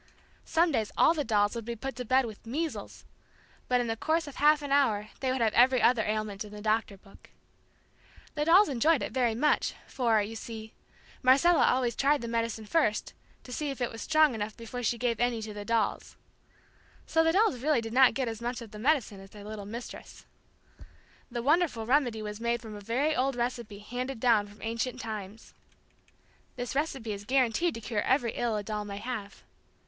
[0.45, 3.05] Some days all the dolls would be put to bed with "measles"
[3.67, 6.51] but in the course of half an hour they would have every other ailment in
[6.51, 7.29] the Doctor book.
[8.33, 10.73] The dolls enjoyed it very much, for, you see,
[11.21, 14.97] Marcella always tried the medicine first to see if it was strong enough before she
[14.97, 16.17] gave any to the dolls.
[16.17, 19.19] [Illustration: Bandaged up] So the dolls really did not get as much of the medicine
[19.19, 20.25] as their little mistress.
[21.29, 25.53] The wonderful remedy was made from a very old recipe handed down from ancient times.
[26.55, 29.43] This recipe is guaranteed to cure every ill a doll may have.